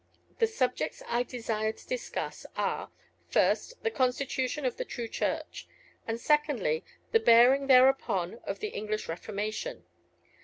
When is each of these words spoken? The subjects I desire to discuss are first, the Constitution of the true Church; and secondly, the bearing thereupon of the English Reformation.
The 0.39 0.47
subjects 0.47 1.03
I 1.07 1.21
desire 1.21 1.71
to 1.73 1.87
discuss 1.87 2.47
are 2.55 2.89
first, 3.27 3.83
the 3.83 3.91
Constitution 3.91 4.65
of 4.65 4.77
the 4.77 4.83
true 4.83 5.07
Church; 5.07 5.67
and 6.07 6.19
secondly, 6.19 6.83
the 7.11 7.19
bearing 7.19 7.67
thereupon 7.67 8.39
of 8.43 8.61
the 8.61 8.69
English 8.69 9.07
Reformation. 9.07 9.85